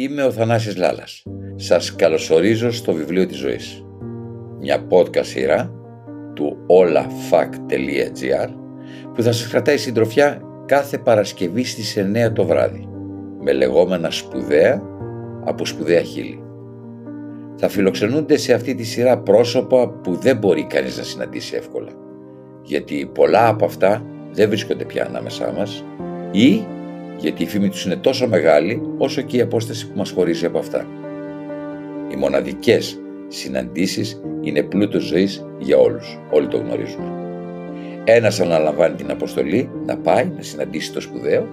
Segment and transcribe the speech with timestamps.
[0.00, 1.22] Είμαι ο Θανάσης Λάλας.
[1.54, 3.84] Σας καλωσορίζω στο βιβλίο της ζωής.
[4.60, 5.72] Μια podcast σειρά
[6.34, 8.48] του olafac.gr
[9.14, 11.98] που θα σας κρατάει συντροφιά κάθε Παρασκευή στις
[12.28, 12.88] 9 το βράδυ
[13.40, 14.82] με λεγόμενα σπουδαία
[15.44, 16.42] από σπουδαία χείλη.
[17.56, 21.90] Θα φιλοξενούνται σε αυτή τη σειρά πρόσωπα που δεν μπορεί κανείς να συναντήσει εύκολα
[22.62, 24.02] γιατί πολλά από αυτά
[24.32, 25.84] δεν βρίσκονται πια ανάμεσά μας
[26.30, 26.66] ή
[27.18, 30.58] γιατί η φήμη τους είναι τόσο μεγάλη όσο και η απόσταση που μας χωρίζει από
[30.58, 30.86] αυτά.
[32.12, 37.12] Οι μοναδικές συναντήσεις είναι πλούτος ζωής για όλους, όλοι το γνωρίζουμε.
[38.04, 41.48] Ένας αναλαμβάνει την αποστολή να πάει να συναντήσει το σπουδαίο,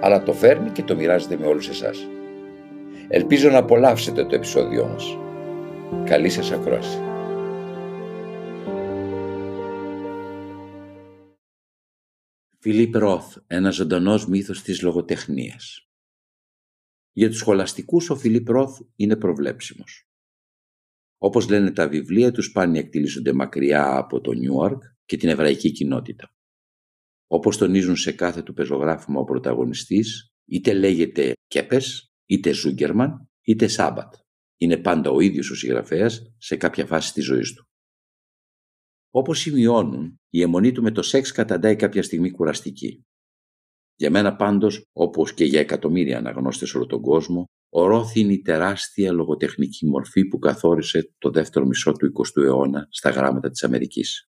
[0.00, 2.08] αλλά το φέρνει και το μοιράζεται με όλους εσάς.
[3.08, 5.18] Ελπίζω να απολαύσετε το επεισόδιό μας.
[6.04, 6.98] Καλή σας ακρόαση.
[12.64, 15.88] Φιλίπ Ρόθ, ένα ζωντανός μύθος της λογοτεχνίας.
[17.12, 20.08] Για τους σχολαστικούς ο Φιλίπ Ρόθ είναι προβλέψιμος.
[21.18, 26.34] Όπως λένε τα βιβλία τους σπάνια εκτιλήσονται μακριά από το Νιούαρκ και την εβραϊκή κοινότητα.
[27.26, 34.14] Όπως τονίζουν σε κάθε του πεζογράφημα ο πρωταγωνιστής, είτε λέγεται Κέπες, είτε Ζούγκερμαν, είτε Σάμπατ.
[34.56, 37.66] Είναι πάντα ο ίδιος ο συγγραφέας σε κάποια φάση της ζωής του.
[39.14, 43.04] Όπως σημειώνουν, η αιμονή του με το σεξ καταντάει κάποια στιγμή κουραστική.
[43.94, 48.40] Για μένα πάντως, όπως και για εκατομμύρια αναγνώστες όλο τον κόσμο, ο Ρόθ είναι η
[48.40, 54.28] τεράστια λογοτεχνική μορφή που καθόρισε το δεύτερο μισό του 20ου αιώνα στα γράμματα της Αμερικής.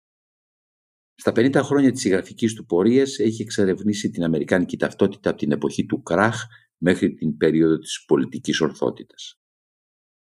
[1.14, 5.86] Στα 50 χρόνια της συγγραφικής του πορείας έχει εξερευνήσει την Αμερικάνικη ταυτότητα από την εποχή
[5.86, 6.44] του Κράχ
[6.76, 9.40] μέχρι την περίοδο της πολιτικής ορθότητας.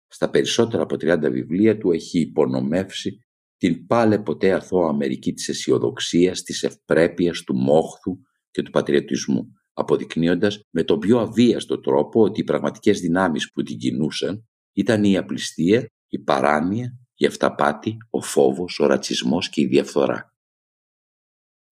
[0.07, 3.19] Στα περισσότερα από 30 βιβλία του έχει υπονομεύσει
[3.59, 8.17] την πάλε ποτέ αθώα Αμερική της αισιοδοξίας, της ευπρέπειας, του μόχθου
[8.51, 13.77] και του πατριωτισμού, αποδεικνύοντας με τον πιο αβίαστο τρόπο ότι οι πραγματικές δυνάμεις που την
[13.77, 20.33] κινούσαν ήταν η απληστία, η παράνοια, η αυταπάτη, ο φόβος, ο ρατσισμός και η διαφθορά.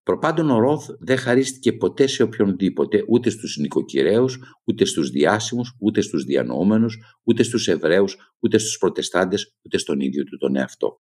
[0.02, 6.00] Προπάντων ο Ρόθ δεν χαρίστηκε ποτέ σε οποιονδήποτε, ούτε στους νοικοκυρέους, ούτε στους διάσημους, ούτε
[6.00, 11.00] στους διανοούμενους, ούτε στους Εβραίους, ούτε στους Προτεστάντες, ούτε στον ίδιο του τον εαυτό.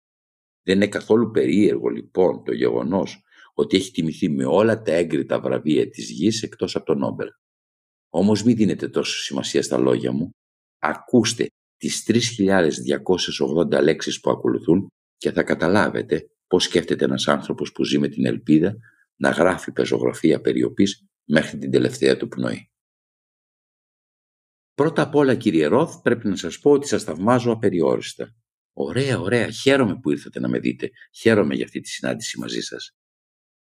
[0.62, 3.22] Δεν είναι καθόλου περίεργο λοιπόν το γεγονός
[3.54, 7.28] ότι έχει τιμηθεί με όλα τα έγκριτα βραβεία της γης εκτός από τον Νόμπελ.
[8.08, 10.30] Όμως μην δίνετε τόσο σημασία στα λόγια μου.
[10.78, 11.46] Ακούστε
[11.76, 12.04] τις
[13.68, 14.86] 3.280 λέξεις που ακολουθούν
[15.16, 18.76] και θα καταλάβετε πώς σκέφτεται ένας άνθρωπος που ζει με την ελπίδα
[19.16, 22.70] να γράφει πεζογραφία περιοπής μέχρι την τελευταία του πνοή.
[24.74, 28.34] Πρώτα απ' όλα κύριε Ρόθ πρέπει να σας πω ότι σας θαυμάζω απεριόριστα.
[28.72, 29.50] Ωραία, ωραία.
[29.50, 30.90] Χαίρομαι που ήρθατε να με δείτε.
[31.20, 32.90] Χαίρομαι για αυτή τη συνάντηση μαζί σας.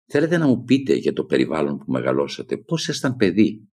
[0.06, 2.56] Θέλετε να μου πείτε για το περιβάλλον που μεγαλώσατε.
[2.56, 3.68] Πώς ήσασταν παιδί;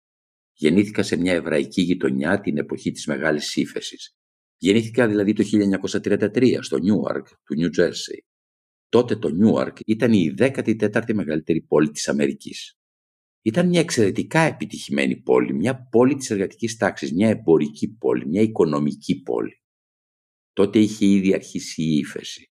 [0.53, 4.17] Γεννήθηκα σε μια εβραϊκή γειτονιά την εποχή της μεγάλης ύφεσης.
[4.56, 8.25] Γεννήθηκα δηλαδή το 1933 στο Νιούαρκ του Νιου Τζέρσεϊ.
[8.88, 12.78] Τότε το Νιούαρκ ήταν η 14η μεγαλύτερη πόλη της Αμερικής.
[13.43, 19.22] Ήταν μια εξαιρετικά επιτυχημένη πόλη, μια πόλη της εργατικής τάξης, μια εμπορική πόλη, μια οικονομική
[19.22, 19.62] πόλη.
[20.58, 22.50] Τότε είχε ήδη αρχίσει η ύφεση.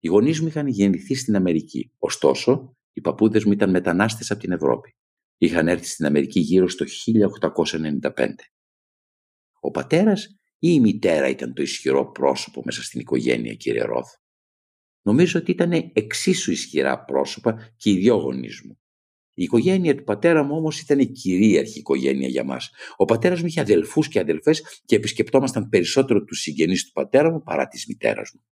[0.00, 1.92] Οι γονείς μου είχαν γεννηθεί στην Αμερική.
[1.98, 4.96] Ωστόσο, οι παππούδες μου ήταν μετανάστες από την Ευρώπη.
[5.36, 8.34] Είχαν έρθει στην Αμερική γύρω στο 1895.
[9.60, 10.26] Ο πατέρας
[10.58, 14.10] ή η μητέρα ήταν το ισχυρό πρόσωπο μέσα στην οικογένεια, κύριε Ρόθ.
[15.02, 18.78] Νομίζω ότι ήταν εξίσου ισχυρά πρόσωπα και οι δυο γονείς μου.
[19.34, 22.70] Η οικογένεια του πατέρα μου όμως ήταν η κυρίαρχη οικογένεια για μας.
[22.96, 27.42] Ο πατέρας μου είχε αδελφούς και αδελφές και επισκεπτόμασταν περισσότερο τους συγγενείς του πατέρα μου
[27.42, 28.44] παρά της μητέρας μου.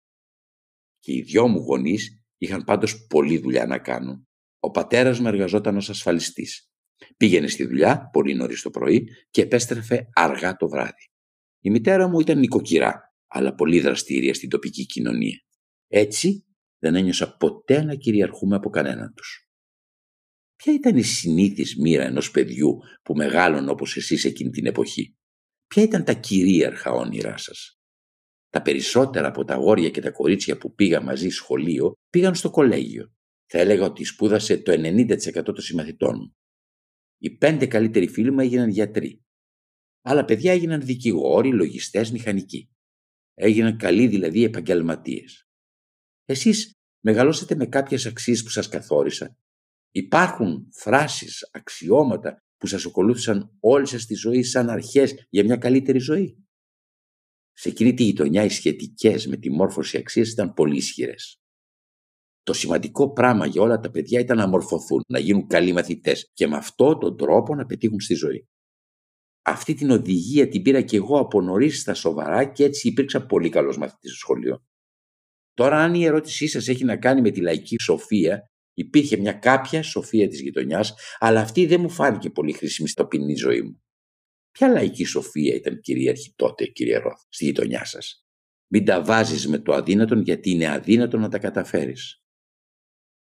[0.98, 4.28] Και οι δυο μου γονείς είχαν πάντως πολλή δουλειά να κάνουν.
[4.60, 6.70] Ο πατέρας μου εργαζόταν ως ασφαλιστής.
[7.16, 11.10] Πήγαινε στη δουλειά πολύ νωρίς το πρωί και επέστρεφε αργά το βράδυ.
[11.60, 15.38] Η μητέρα μου ήταν νοικοκυρά, αλλά πολύ δραστήρια στην τοπική κοινωνία.
[15.88, 16.44] Έτσι
[16.78, 19.47] δεν ένιωσα ποτέ να κυριαρχούμε από κανέναν τους.
[20.62, 25.16] Ποια ήταν η συνήθις μοίρα ενός παιδιού που μεγάλωνε όπως εσείς εκείνη την εποχή;
[25.66, 27.78] Ποια ήταν τα κυρίαρχα όνειρά σας;
[28.48, 33.12] Τα περισσότερα από τα αγόρια και τα κορίτσια που πήγα μαζί σχολείο πήγαν στο κολέγιο.
[33.46, 36.36] Θα έλεγα ότι σπούδασε το 90% των συμμαθητών μου.
[37.18, 39.22] Οι πέντε καλύτεροι φίλοι μου έγιναν γιατροί.
[40.02, 42.70] Άλλα παιδιά έγιναν δικηγόροι, λογιστές, μηχανικοί.
[43.34, 45.48] Έγιναν καλοί δηλαδή επαγγελματίες.
[46.24, 46.72] Εσείς
[47.04, 49.38] μεγαλώσατε με κάποιες αξίες που σας καθόρισαν;
[49.90, 55.98] Υπάρχουν φράσεις, αξιώματα που σας ακολούθησαν όλη σας τη ζωή σαν αρχές για μια καλύτερη
[55.98, 56.46] ζωή;
[57.52, 61.40] Σε εκείνη τη γειτονιά οι σχετικές με τη μόρφωση αξίες ήταν πολύ ισχυρές.
[62.42, 66.46] Το σημαντικό πράγμα για όλα τα παιδιά ήταν να μορφωθούν, να γίνουν καλοί μαθητές και
[66.46, 68.48] με αυτόν τον τρόπο να πετύχουν στη ζωή.
[69.42, 73.48] Αυτή την οδηγία την πήρα και εγώ από νωρίς στα σοβαρά και έτσι υπήρξα πολύ
[73.48, 74.64] καλός μαθητής στο σχολείο.
[75.54, 79.82] Τώρα, αν η ερώτησή σας έχει να κάνει με τη λαϊκή σοφία, υπήρχε μια κάποια
[79.82, 83.82] σοφία της γειτονιάς, αλλά αυτή δεν μου φάνηκε πολύ χρήσιμη στο ποινή ζωή μου.
[84.50, 88.26] Ποια λαϊκή σοφία ήταν κυρίαρχη τότε, κύριε Ρόθ, στη γειτονιά σας;
[88.72, 92.22] Μην τα βάζεις με το αδύνατον γιατί είναι αδύνατο να τα καταφέρεις.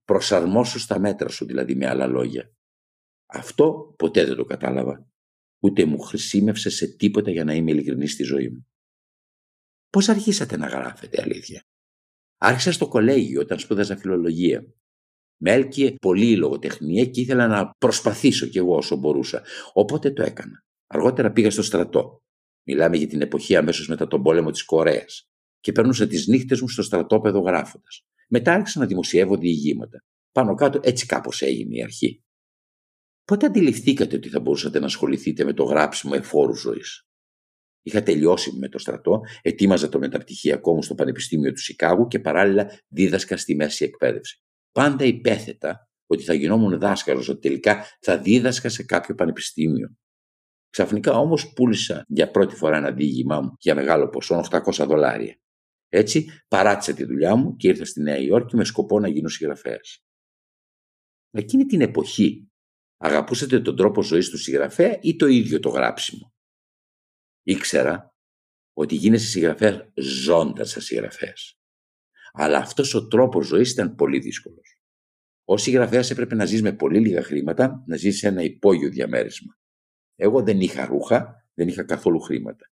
[0.04, 2.56] Προσαρμόσου στα μέτρα σου, δηλαδή με άλλα λόγια.
[3.25, 5.10] Αυτό ποτέ δεν το κατάλαβα.
[5.60, 8.68] Ούτε μου χρησιμεύσε σε τίποτα για να είμαι ειλικρινής στη ζωή μου.
[9.90, 11.63] Πώς αρχίσατε να γράφετε, αλήθεια;
[12.38, 14.74] Άρχισα στο κολέγιο όταν σπούδαζα φιλολογία.
[15.38, 19.44] Με έλκυε πολύ η λογοτεχνία και ήθελα να προσπαθήσω κι εγώ όσο μπορούσα.
[19.74, 20.64] Οπότε το έκανα.
[20.88, 22.20] Αργότερα πήγα στο στρατό.
[22.68, 25.30] Μιλάμε για την εποχή αμέσως μετά τον πόλεμο της Κορέας.
[25.60, 28.06] Και περνούσα τις νύχτες μου στο στρατόπεδο γράφοντας.
[28.30, 30.04] Μετά άρχισα να δημοσιεύω διηγήματα.
[30.32, 32.24] Πάνω κάτω έτσι κάπως έγινε η αρχή.
[33.24, 37.08] Πότε αντιληφθήκατε ότι θα μπορούσατε να ασχοληθείτε με το γράψιμο εφόρου ζωής;
[37.81, 42.80] Είχα τελειώσει με το στρατό, ετοίμαζα το μεταπτυχιακό μου στο Πανεπιστήμιο του Σικάγου και παράλληλα
[42.88, 44.42] δίδασκα στη μέση εκπαίδευση.
[44.75, 49.95] Πάντα υπέθετα ότι θα γινόμουν δάσκαλος, ότι τελικά θα δίδασκα σε κάποιο πανεπιστήμιο.
[50.69, 55.39] Ξαφνικά όμως πούλησα για πρώτη φορά ένα δίγημά μου για μεγάλο ποσό, 800 δολάρια.
[55.89, 60.04] Έτσι παράτησα τη δουλειά μου και ήρθα στη Νέα Υόρκη με σκοπό να γίνω συγγραφέας.
[61.31, 62.51] Εκείνη την εποχή
[62.98, 66.33] αγαπούσατε τον τρόπο ζωής του συγγραφέα ή το ίδιο το γράψιμο;
[67.44, 68.16] Ήξερα
[68.74, 71.60] ότι γίνεσαι συγγραφέας ζώντας σαν συγγραφέας.
[72.38, 74.80] Αλλά αυτός ο τρόπος ζωής ήταν πολύ δύσκολος.
[75.46, 79.58] Ω συγγραφέας έπρεπε να ζεις με πολύ λίγα χρήματα, να ζεις σε ένα υπόγειο διαμέρισμα.
[80.16, 82.66] Εγώ δεν είχα ρούχα, δεν είχα καθόλου χρήματα.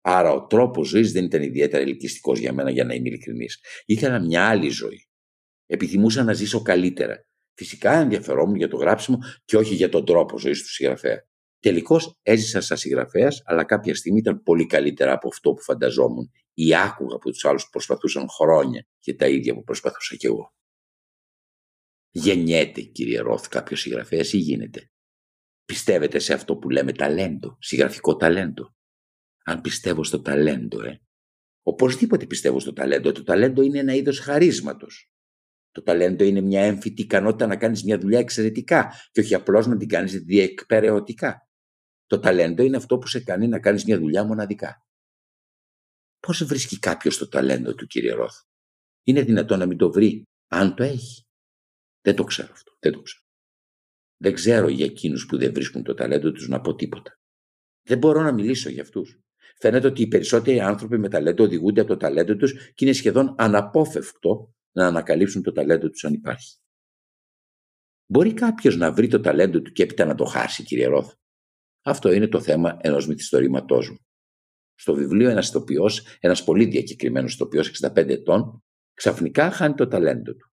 [0.00, 3.60] Άρα ο τρόπος ζωής δεν ήταν ιδιαίτερα ελκυστικός για μένα, για να είμαι ειλικρινής.
[3.84, 5.06] Ήθελα μια άλλη ζωή.
[5.66, 7.26] Επιθυμούσα να ζήσω καλύτερα.
[7.54, 11.26] Φυσικά ενδιαφερόμουν για το γράψιμο και όχι για τον τρόπο ζωής του συγγραφέα.
[11.60, 16.74] Τελικώς έζησα σαν συγγραφέας, αλλά κάποια στιγμή ήταν πολύ καλύτερα από αυτό που φανταζόμουν ή
[16.74, 20.54] άκουγα από τους άλλους που προσπαθούσαν χρόνια και τα ίδια που προσπαθούσα κι εγώ.
[22.10, 24.90] Γεννιέται, κύριε Ρόθ, κάποιος συγγραφέας ή γίνεται;
[25.64, 28.74] Πιστεύετε σε αυτό που λέμε ταλέντο, συγγραφικό ταλέντο;
[29.44, 31.00] Αν πιστεύω στο ταλέντο, ε.
[31.62, 33.12] Οπωσδήποτε πιστεύω στο ταλέντο.
[33.12, 35.10] Το ταλέντο είναι ένα είδος χαρίσματος.
[35.70, 39.76] Το ταλέντο είναι μια έμφυτη ικανότητα να κάνεις μια δουλειά εξαιρετικά και όχι απλώς να
[39.76, 41.48] την κάνεις διεκπαιρεωτικά.
[42.06, 44.86] Το ταλέντο είναι αυτό που σε κάνει να κάνεις μια δουλειά μοναδικά.
[46.26, 48.36] Πώς βρίσκει κάποιος το ταλέντο του, κύριε Ρόθ;
[49.02, 51.22] Είναι δυνατόν να μην το βρει, αν το έχει;
[52.00, 52.76] Δεν το ξέρω αυτό.
[52.78, 53.22] Δεν το ξέρω.
[54.16, 57.18] Δεν ξέρω για εκείνους που δεν βρίσκουν το ταλέντο τους να πω τίποτα.
[57.82, 59.18] Δεν μπορώ να μιλήσω για αυτούς.
[59.56, 63.34] Φαίνεται ότι οι περισσότεροι άνθρωποι με ταλέντο οδηγούνται από το ταλέντο τους και είναι σχεδόν
[63.38, 66.58] αναπόφευκτο να ανακαλύψουν το ταλέντο τους αν υπάρχει.
[68.06, 71.12] Μπορεί κάποιος να βρει το ταλέντο του και έπειτα να το χάσει, κύριε Ρόθ;
[71.82, 73.98] Αυτό είναι το θέμα ενός μυθιστορήματός μου.
[74.82, 78.62] Στο βιβλίο ένας ηθοποιός, ένας πολύ διακεκριμένος ηθοποιός 65 ετών,
[78.94, 80.52] ξαφνικά χάνει το ταλέντο του.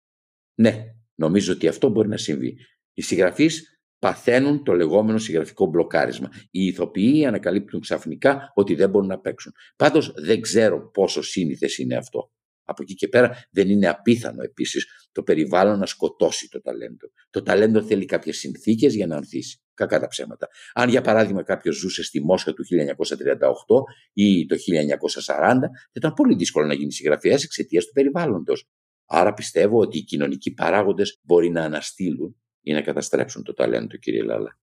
[0.60, 0.84] Ναι,
[1.16, 2.58] νομίζω ότι αυτό μπορεί να συμβεί.
[2.94, 6.30] Οι συγγραφείς παθαίνουν το λεγόμενο συγγραφικό μπλοκάρισμα.
[6.52, 9.52] Οι ηθοποιοί ανακαλύπτουν ξαφνικά ότι δεν μπορούν να παίξουν.
[9.75, 12.31] Πάντως δεν ξέρω πόσο σύνηθες είναι αυτό.
[12.64, 17.08] Από εκεί και πέρα δεν είναι απίθανο επίσης το περιβάλλον να σκοτώσει το ταλέντο.
[17.30, 19.62] Το ταλέντο θέλει κάποιες συνθήκες για να ανθίσει.
[19.74, 20.48] Κακά τα ψέματα.
[20.74, 23.84] Αν για παράδειγμα κάποιος ζούσε στη Μόσχα του 1938
[24.14, 28.68] ή το 1940, θα ήταν πολύ δύσκολο να γίνει συγγραφέας εξαιτίας του περιβάλλοντος.
[29.06, 34.24] Άρα πιστεύω ότι οι κοινωνικοί παράγοντες μπορεί να αναστείλουν ή να καταστρέψουν το ταλέντο, κύριε
[34.24, 34.60] Λάλα.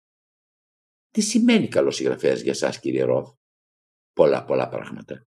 [1.11, 3.29] Τι σημαίνει καλός συγγραφέας για εσά, κύριε Ρόθ.
[4.13, 5.27] Πολλά, πολλά πράγματα.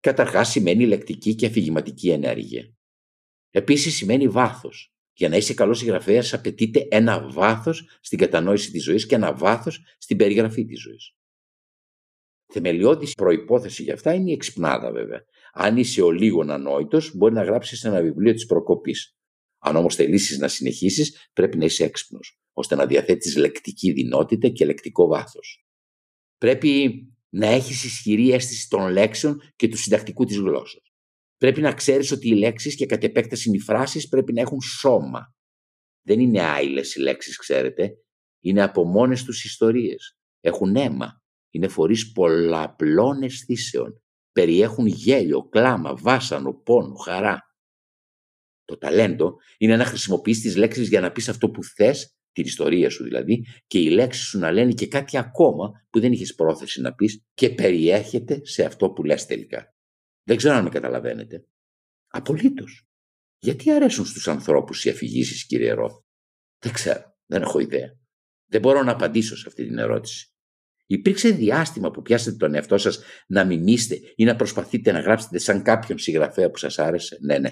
[0.00, 2.74] Καταρχάς σημαίνει λεκτική και αφηγηματική ενέργεια.
[3.50, 4.95] Επίσης σημαίνει βάθος.
[5.18, 9.84] Για να είσαι καλός συγγραφέας, απαιτείται ένα βάθος στην κατανόηση της ζωής και ένα βάθος
[9.98, 11.14] στην περιγραφή της ζωής.
[12.52, 15.24] Θεμελιώδης προπόθεση για αυτά είναι η εξυπνάδα, βέβαια.
[15.52, 19.16] Αν είσαι ο λίγο ανόητος, μπορεί να γράψεις ένα βιβλίο της προκοπής.
[19.58, 24.64] Αν όμως θελήσεις να συνεχίσεις, πρέπει να είσαι έξυπνος, ώστε να διαθέτεις λεκτική δυνότητα και
[24.64, 25.66] λεκτικό βάθος.
[26.38, 30.85] Πρέπει να έχεις ισχυρή αίσθηση των λέξεων και του συντακτικού της γλώσσας.
[31.36, 35.34] Πρέπει να ξέρεις ότι οι λέξεις και κατ' επέκταση οι φράσεις πρέπει να έχουν σώμα.
[36.02, 37.90] Δεν είναι άειλες οι λέξεις, ξέρετε.
[38.40, 40.18] Είναι από μόνες τους ιστορίες.
[40.40, 41.22] Έχουν αίμα.
[41.50, 44.02] Είναι φορείς πολλαπλών αισθήσεων.
[44.32, 47.40] Περιέχουν γέλιο, κλάμα, βάσανο, πόνο, χαρά.
[48.64, 52.90] Το ταλέντο είναι να χρησιμοποιείς τις λέξεις για να πεις αυτό που θες, την ιστορία
[52.90, 56.80] σου δηλαδή, και οι λέξεις σου να λένε και κάτι ακόμα που δεν είχες πρόθεση
[56.80, 59.75] να πεις και περιέχεται σε αυτό που λες τελικά.
[60.26, 61.46] Δεν ξέρω αν με καταλαβαίνετε.
[62.06, 62.88] Απολύτως.
[63.38, 65.94] Γιατί αρέσουν στους ανθρώπους οι αφηγήσεις, κύριε Ρόθ;
[66.58, 67.16] Δεν ξέρω.
[67.26, 67.98] Δεν έχω ιδέα.
[68.46, 70.30] Δεν μπορώ να απαντήσω σε αυτή την ερώτηση.
[70.86, 75.62] Υπήρξε διάστημα που πιάσετε τον εαυτό σας να μιμήσετε ή να προσπαθείτε να γράψετε σαν
[75.62, 77.50] κάποιον συγγραφέα που σας άρεσε; Ναι, ναι.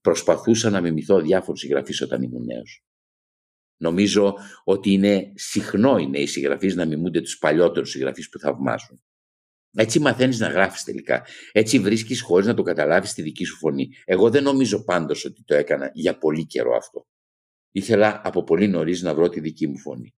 [0.00, 2.84] Προσπαθούσα να μιμηθώ διάφορους συγγραφείς όταν ήμουν νέος.
[3.76, 9.02] Νομίζω ότι είναι συχνό οι νέοι συγγραφείς να μιμούνται τους παλιότερους συγγραφείς που θαυμάζουν.
[9.74, 11.26] Έτσι μαθαίνεις να γράφεις τελικά.
[11.52, 13.88] Έτσι βρίσκεις χωρίς να το καταλάβεις τη δική σου φωνή.
[14.04, 17.06] Εγώ δεν νομίζω πάντως ότι το έκανα για πολύ καιρό αυτό.
[17.70, 20.14] Ήθελα από πολύ νωρίς να βρω τη δική μου φωνή.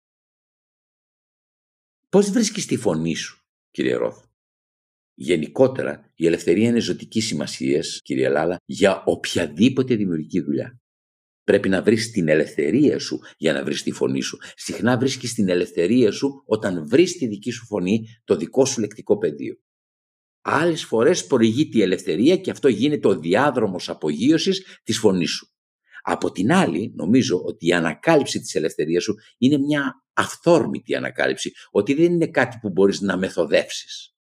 [2.08, 4.24] Πώς βρίσκεις τη φωνή σου, κύριε Ρόθ;
[5.14, 10.79] Γενικότερα, η ελευθερία είναι ζωτικής σημασίας, κύριε Λάλα, για οποιαδήποτε δημιουργική δουλειά.
[11.50, 14.38] Πρέπει να βρεις την ελευθερία σου για να βρεις τη φωνή σου.
[14.54, 19.18] Συχνά βρίσκεις την ελευθερία σου όταν βρεις τη δική σου φωνή, το δικό σου λεκτικό
[19.18, 19.54] πεδίο.
[20.40, 25.52] Άλλες φορές προηγείται η ελευθερία και αυτό γίνεται ο διάδρομος απογείωσης της φωνής σου.
[26.02, 31.94] Από την άλλη, νομίζω ότι η ανακάλυψη της ελευθερίας σου είναι μια αυθόρμητη ανακάλυψη, ότι
[31.94, 34.14] δεν είναι κάτι που μπορείς να μεθοδεύσεις.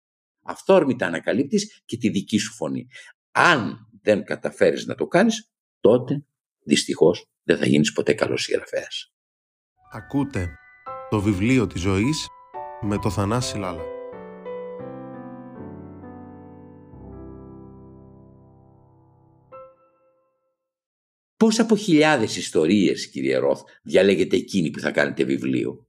[0.43, 2.87] Αυθόρμητα ανακαλύπτεις και τη δική σου φωνή.
[3.31, 6.23] Αν δεν καταφέρεις να το κάνεις, τότε
[6.69, 9.13] δυστυχώς δεν θα γίνεις ποτέ καλός συγγραφέας.
[9.91, 10.55] Ακούτε
[11.09, 12.27] το βιβλίο της ζωής
[12.81, 13.83] με το Θανάση Λάλα.
[21.37, 25.87] Πώς από χιλιάδες ιστορίες, κύριε Ρόθ, διαλέγετε εκείνη που θα κάνετε βιβλίο;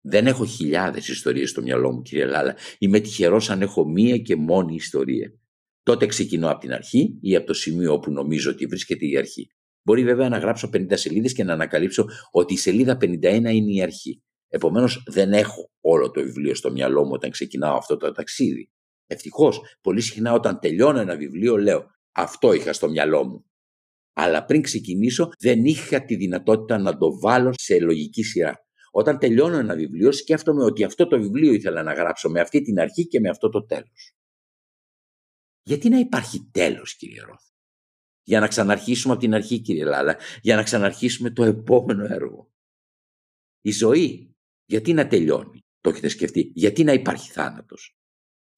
[0.00, 2.56] Δεν έχω χιλιάδες ιστορίες στο μυαλό μου, κύριε Λάλα.
[2.78, 5.32] Είμαι τυχερός αν έχω μία και μόνη ιστορία.
[5.88, 9.50] Τότε ξεκινώ από την αρχή ή από το σημείο όπου νομίζω ότι βρίσκεται η αρχή.
[9.82, 13.82] Μπορεί βέβαια να γράψω 50 σελίδες και να ανακαλύψω ότι η σελίδα 51 είναι η
[13.82, 14.22] αρχή.
[14.48, 18.70] Επομένως, δεν έχω όλο το βιβλίο στο μυαλό μου όταν ξεκινάω αυτό το ταξίδι.
[19.06, 23.44] Ευτυχώς, πολύ συχνά όταν τελειώνω ένα βιβλίο λέω αυτό είχα στο μυαλό μου.
[24.12, 28.54] Αλλά πριν ξεκινήσω δεν είχα τη δυνατότητα να το βάλω σε λογική σειρά.
[28.90, 32.80] Όταν τελειώνω ένα βιβλίο σκέφτομαι ότι αυτό το βιβλίο ήθελα να γράψω με αυτή την
[32.80, 34.17] αρχή και με αυτό το τέλος.
[35.68, 37.42] Γιατί να υπάρχει τέλος κύριε Ρόθ;
[38.22, 40.16] Για να ξαναρχίσουμε από την αρχή κύριε Λάλα.
[40.42, 42.50] Για να ξαναρχίσουμε το επόμενο έργο.
[43.60, 46.52] Η ζωή γιατί να τελειώνει; Το έχετε σκεφτεί.
[46.54, 47.98] Γιατί να υπάρχει θάνατος;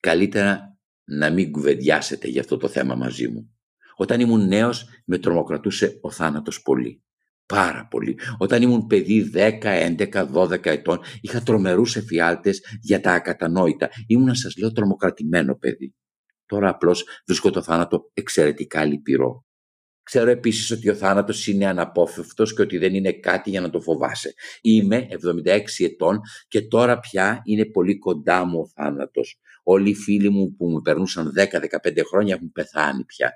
[0.00, 3.54] Καλύτερα να μην κουβεντιάσετε για αυτό το θέμα μαζί μου.
[3.96, 7.02] Όταν ήμουν νέος με τρομοκρατούσε ο θάνατος πολύ.
[7.46, 8.18] Πάρα πολύ.
[8.38, 13.90] Όταν ήμουν παιδί 10, 11, 12 ετών είχα τρομερούς εφιάλτες για τα ακατανόητα.
[14.06, 15.94] Ήμουν να σας λέω τρομοκρατημένο παιδί.
[16.50, 19.44] Τώρα απλώς βρίσκω το θάνατο εξαιρετικά λυπηρό.
[20.02, 23.80] Ξέρω επίσης ότι ο θάνατος είναι αναπόφευκτος και ότι δεν είναι κάτι για να το
[23.80, 24.34] φοβάσαι.
[24.60, 29.38] Είμαι 76 ετών και τώρα πια είναι πολύ κοντά μου ο θάνατος.
[29.62, 33.32] Όλοι οι φίλοι μου που μου περνούσαν 10-15 χρόνια έχουν πεθάνει πια.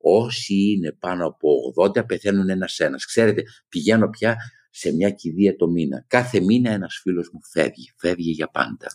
[0.00, 1.50] Όσοι είναι πάνω από
[1.98, 3.04] 80 πεθαίνουν ένας-ένας.
[3.04, 4.36] Ξέρετε, πηγαίνω πια
[4.70, 6.04] σε μια κηδεία το μήνα.
[6.06, 8.86] Κάθε μήνα ένας φίλος μου φεύγει, φεύγει για πάντα.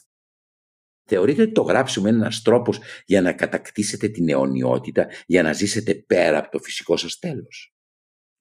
[1.14, 5.96] Θεωρείτε ότι το γράψιμο είναι ένας τρόπος για να κατακτήσετε την αιωνιότητα, για να ζήσετε
[5.96, 7.74] πέρα από το φυσικό σας τέλος;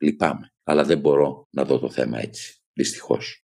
[0.02, 3.44] Λυπάμαι, αλλά δεν μπορώ να δω το θέμα έτσι, δυστυχώς.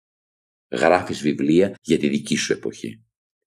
[0.70, 3.04] Γράφεις βιβλία για τη δική σου εποχή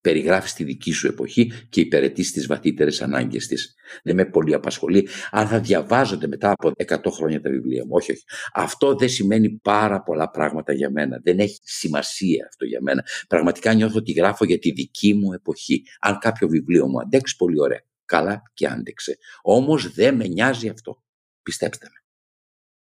[0.08, 3.76] περιγράφεις τη δική σου εποχή και υπηρετείς τις βαθύτερες ανάγκες της.
[4.04, 7.92] Δεν με πολύ απασχολεί αν θα διαβάζονται μετά από 100 χρόνια τα βιβλία μου.
[7.94, 8.24] Όχι, όχι.
[8.54, 11.20] Αυτό δεν σημαίνει πάρα πολλά πράγματα για μένα.
[11.24, 13.06] Δεν έχει σημασία αυτό για μένα.
[13.28, 15.84] Πραγματικά νιώθω ότι γράφω για τη δική μου εποχή.
[16.00, 17.82] Αν κάποιο βιβλίο μου αντέξει, πολύ ωραία.
[18.06, 19.18] Καλά και άντεξε.
[19.42, 21.04] Όμως δεν με νοιάζει αυτό.
[21.44, 22.04] Πιστέψτε με.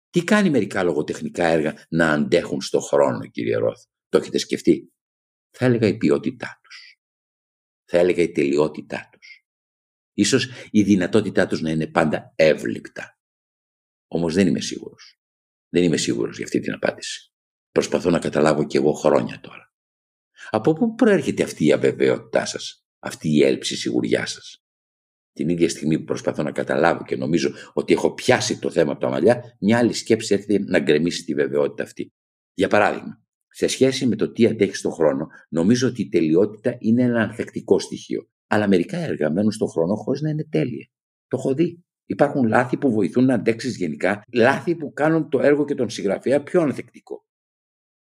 [0.10, 4.94] Τι κάνει μερικά λογοτεχνικά έργα να αντέχουν στο χρόνο, κύριε Ρόθ; Το έχετε σκεφτεί;
[5.52, 6.83] Θα έλεγα η ποιότητά τους
[7.94, 9.46] θα έλεγα η τελειότητά τους.
[10.14, 13.20] Ίσως η δυνατότητά τους να είναι πάντα εύληπτα.
[14.08, 15.22] Όμως δεν είμαι σίγουρος.
[15.70, 17.34] Δεν είμαι σίγουρος για αυτή την απάντηση.
[17.72, 19.74] Προσπαθώ να καταλάβω κι εγώ χρόνια τώρα.
[20.50, 24.64] Από πού προέρχεται αυτή η αβεβαιότητά σας, αυτή η έλλειψη σιγουριά σας;
[25.32, 29.02] Την ίδια στιγμή που προσπαθώ να καταλάβω και νομίζω ότι έχω πιάσει το θέμα από
[29.02, 32.14] τα μαλλιά, μια άλλη σκέψη έρχεται να γκρεμίσει τη βεβαιότητα αυτή.
[32.54, 33.23] Για παράδειγμα,
[33.56, 37.80] σε σχέση με το τι αντέχει στον χρόνο, νομίζω ότι η τελειότητα είναι ένα ανθεκτικό
[37.80, 38.28] στοιχείο.
[38.48, 40.88] Αλλά μερικά έργα μένουν στον χρόνο χωρίς να είναι τέλεια.
[41.28, 41.84] Το έχω δει.
[42.06, 46.44] Υπάρχουν λάθη που βοηθούν να αντέξεις γενικά, λάθη που κάνουν το έργο και τον συγγραφέα
[46.44, 47.26] πιο ανθεκτικό.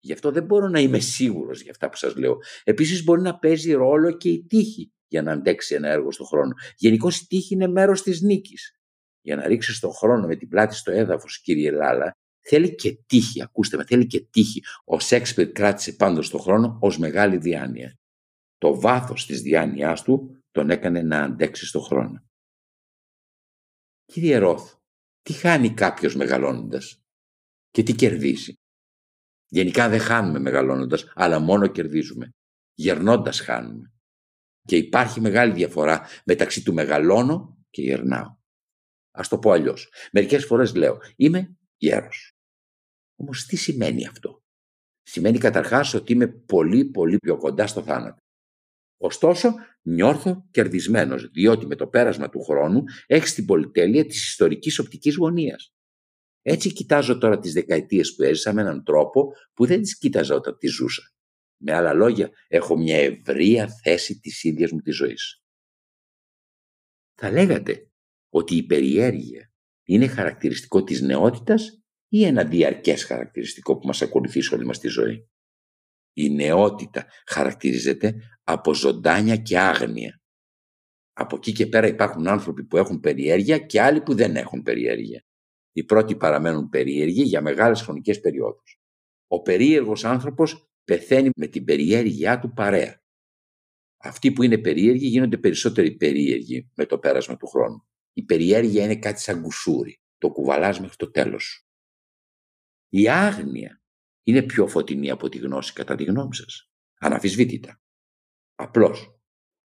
[0.01, 2.37] Γι' αυτό δεν μπορώ να είμαι σίγουρος για αυτά που σας λέω.
[2.65, 6.53] Επίσης, μπορεί να παίζει ρόλο και η τύχη για να αντέξει ένα έργο στον χρόνο.
[6.77, 8.81] Γενικώς η τύχη είναι μέρος της νίκης.
[9.21, 12.13] Για να ρίξεις τον χρόνο με την πλάτη στο έδαφος, κύριε Λάλα,
[12.49, 14.63] Θέλει και τύχη, ακούστε με, θέλει και τύχη.
[14.85, 17.99] Ο Σέξπιρ κράτησε πάντως στον χρόνο ως μεγάλη διάνοια.
[18.59, 22.25] Το βάθος της διάνοιάς του τον έκανε να αντέξει στον χρόνο.
[24.05, 24.75] Κύριε Ρόθ,
[25.23, 27.03] τι χάνει κάποιος μεγαλώνοντας
[27.71, 28.55] και τι κερδίζει;
[29.49, 32.35] Γενικά δεν χάνουμε μεγαλώνοντας, αλλά μόνο κερδίζουμε.
[32.75, 33.93] Γερνώντας χάνουμε.
[34.63, 38.37] Και υπάρχει μεγάλη διαφορά μεταξύ του μεγαλώνω και γερνάω.
[39.11, 39.93] Ας το πω αλλιώς.
[40.13, 42.36] Μερικές φορές λέω είμαι γέρος.
[43.17, 44.41] Όμως τι σημαίνει αυτό;
[45.09, 48.21] Σημαίνει καταρχάς ότι είμαι πολύ πολύ πιο κοντά στο θάνατο.
[48.97, 55.17] Ωστόσο, νιώθω κερδισμένος, διότι με το πέρασμα του χρόνου έχεις την πολυτέλεια της ιστορικής οπτικής
[55.17, 55.75] γωνίας.
[56.43, 60.59] Έτσι κοιτάζω τώρα τις δεκαετίες που έζησα με έναν τρόπο που δεν τις κοίταζα όταν
[60.59, 61.03] τις ζούσα.
[61.63, 65.43] Με άλλα λόγια, έχω μια ευρεία θέση της ίδιας μου της ζωής.
[67.15, 67.91] Θα λέγατε
[68.29, 69.53] ότι η περιέργεια
[69.85, 71.86] είναι χαρακτηριστικό της νεότητας
[72.17, 75.29] ή ένα διαρκές χαρακτηριστικό που μας ακολουθεί σε όλη μας τη ζωή.
[76.13, 80.21] Η νεότητα χαρακτηρίζεται από ζωντάνια και άγνοια.
[81.13, 85.25] Από εκεί και πέρα υπάρχουν άνθρωποι που έχουν περιέργεια και άλλοι που δεν έχουν περιέργεια.
[85.73, 88.81] Οι πρώτοι παραμένουν περίεργοι για μεγάλες χρονικές περιόδους.
[89.27, 93.03] Ο περίεργος άνθρωπος πεθαίνει με την περιέργειά του παρέα.
[93.97, 97.87] Αυτοί που είναι περίεργοι γίνονται περισσότεροι περίεργοι με το πέρασμα του χρόνου.
[98.13, 100.01] Η περιέργεια είναι κάτι σαν κουσούρι.
[100.19, 101.66] Το κουβαλάς μέχρι το τέλος.
[102.89, 103.83] Η άγνοια
[104.23, 106.71] είναι πιο φωτεινή από τη γνώση κατά τη γνώμη σας.
[106.99, 107.81] Αναφυσβήτητα.
[108.55, 109.11] Απλώς.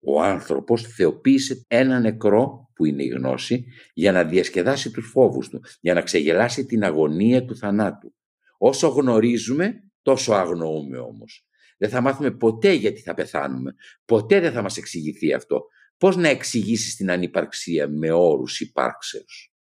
[0.00, 5.60] Ο άνθρωπος θεοποίησε ένα νεκρό που είναι η γνώση για να διασκεδάσει τους φόβους του,
[5.80, 8.14] για να ξεγελάσει την αγωνία του θανάτου.
[8.58, 11.46] Όσο γνωρίζουμε, τόσο αγνοούμε όμως.
[11.78, 13.74] Δεν θα μάθουμε ποτέ γιατί θα πεθάνουμε.
[14.04, 15.66] Ποτέ δεν θα μας εξηγηθεί αυτό.
[15.96, 19.54] Πώς να εξηγήσεις την ανυπαρξία με όρους υπάρξεως;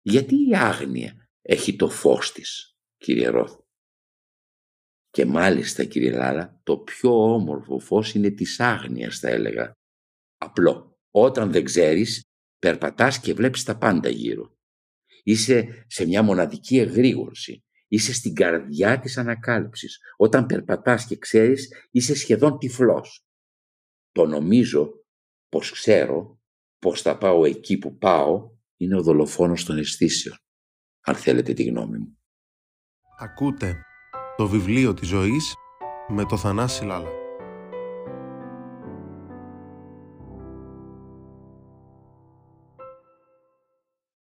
[0.00, 3.58] Γιατί η άγνοια έχει το φως της, κύριε Ρόθ.
[5.10, 9.72] Και μάλιστα, κύριε Λάλα, το πιο όμορφο φως είναι της άγνοιας, θα έλεγα.
[10.36, 10.98] Απλό.
[11.10, 12.22] Όταν δεν ξέρεις,
[12.58, 14.58] περπατάς και βλέπεις τα πάντα γύρω.
[15.22, 17.64] Είσαι σε μια μοναδική εγρήγορση.
[17.88, 19.98] Είσαι στην καρδιά της ανακάλυψης.
[20.16, 23.24] Όταν περπατάς και ξέρεις, είσαι σχεδόν τυφλός.
[24.12, 25.04] Το νομίζω
[25.48, 26.40] πως ξέρω
[26.78, 30.38] πως θα πάω εκεί που πάω είναι ο δολοφόνος των αισθήσεων
[31.00, 32.18] αν θέλετε τη γνώμη μου.
[33.18, 33.82] Ακούτε
[34.36, 35.54] το βιβλίο της ζωής
[36.08, 37.10] με το Θανάση Λάλα.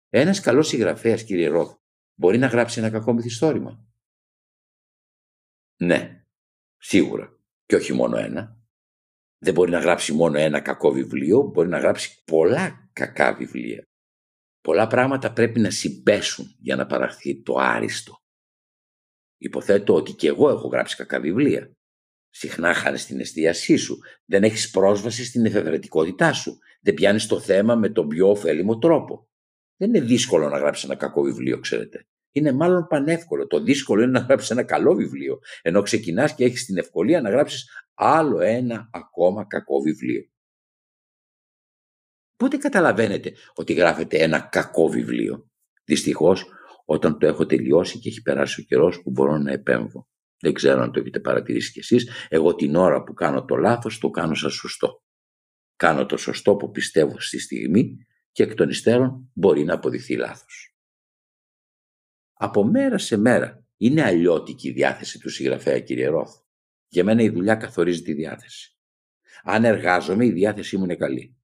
[0.10, 1.76] Ένας καλός συγγραφέας, κύριε Ρόθ,
[2.16, 3.86] μπορεί να γράψει ένα κακό μυθιστόρημα;
[5.78, 6.26] Ναι,
[6.78, 7.40] σίγουρα.
[7.66, 8.60] Και όχι μόνο ένα.
[9.38, 13.91] Δεν μπορεί να γράψει μόνο ένα κακό βιβλίο, μπορεί να γράψει πολλά κακά βιβλία.
[14.62, 18.24] Πολλά πράγματα πρέπει να συμπέσουν για να παραχθεί το άριστο.
[19.38, 21.72] Υποθέτω ότι και εγώ έχω γράψει κακά βιβλία.
[22.30, 23.98] Συχνά χάνεις την εστίασή σου.
[24.26, 26.58] Δεν έχεις πρόσβαση στην εφευρετικότητά σου.
[26.82, 29.30] Δεν πιάνεις το θέμα με τον πιο ωφέλιμο τρόπο.
[29.78, 32.06] Δεν είναι δύσκολο να γράψεις ένα κακό βιβλίο, ξέρετε.
[32.32, 33.48] Είναι μάλλον πανεύκολο.
[33.48, 35.40] Το δύσκολο είναι να γράψεις ένα καλό βιβλίο.
[35.62, 40.30] Ενώ ξεκινάς και έχεις την ευκολία να γράψεις άλλο ένα ακόμα κακό βιβλίο.
[42.42, 45.50] Πότε καταλαβαίνετε ότι γράφετε ένα κακό βιβλίο;
[45.84, 46.46] Δυστυχώς,
[46.86, 50.08] όταν το έχω τελειώσει και έχει περάσει ο καιρός που μπορώ να επέμβω.
[50.40, 53.98] Δεν ξέρω αν το έχετε παρατηρήσει κι εσείς, εγώ την ώρα που κάνω το λάθος
[53.98, 55.04] το κάνω σαν σωστό.
[55.76, 57.98] Κάνω το σωστό που πιστεύω στη στιγμή
[58.32, 60.76] και εκ των υστέρων μπορεί να αποδειχθεί λάθος.
[62.34, 66.36] Από μέρα σε μέρα είναι αλλιώτικη η διάθεση του συγγραφέα κύριε Ρόθ.
[66.88, 68.78] Για μένα η δουλειά καθορίζει τη διάθεση.
[69.44, 71.36] Αν εργάζομαι η διάθεσή μου είναι καλή.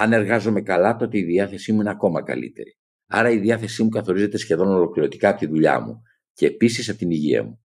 [0.00, 2.78] Αν εργάζομαι καλά, τότε η διάθεσή μου είναι ακόμα καλύτερη.
[3.06, 7.10] Άρα η διάθεσή μου καθορίζεται σχεδόν ολοκληρωτικά από τη δουλειά μου και επίσης από την
[7.10, 7.64] υγεία μου.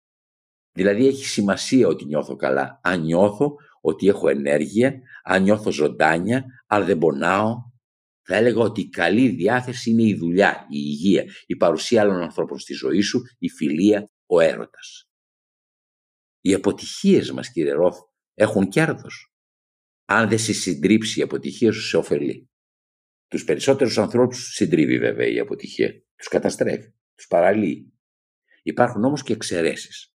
[0.71, 2.79] Δηλαδή έχει σημασία ότι νιώθω καλά.
[2.83, 7.55] Αν νιώθω ότι έχω ενέργεια, αν νιώθω ζωντάνια, αν δεν πονάω.
[8.27, 12.59] Θα έλεγα ότι η καλή διάθεση είναι η δουλειά, η υγεία, η παρουσία άλλων ανθρώπων
[12.59, 15.09] στη ζωή σου, η φιλία, ο έρωτας.
[16.41, 17.97] Οι αποτυχίες μας, κύριε Ρόθ,
[18.33, 19.34] έχουν κέρδος
[20.05, 22.49] αν δεν σε συντρίψει η αποτυχία σου, σε ωφελεί.
[23.27, 26.03] Τους περισσότερους ανθρώπους συντρίβει βέβαια η αποτυχία.
[26.15, 27.93] Τους καταστρέφει, τους παραλύει.
[28.63, 30.13] Υπάρχουν όμως και εξαιρέσεις.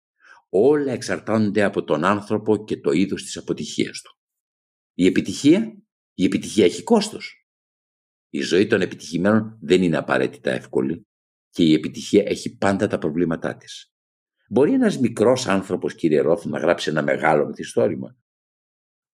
[0.49, 4.19] Όλα εξαρτώνται από τον άνθρωπο και το είδος της αποτυχίας του.
[4.95, 5.83] Η επιτυχία,
[6.15, 7.49] η επιτυχία έχει κόστος.
[8.29, 11.07] Η ζωή των επιτυχημένων δεν είναι απαραίτητα εύκολη
[11.51, 13.93] και η επιτυχία έχει πάντα τα προβλήματά της.
[14.49, 18.17] Μπορεί ένας μικρός άνθρωπος, κύριε Ρόθ, να γράψει ένα μεγάλο μυθιστόρημα.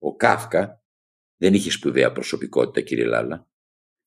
[0.05, 0.83] Ο Κάφκα
[1.37, 3.49] δεν είχε σπουδαία προσωπικότητα, κύριε Λάλα.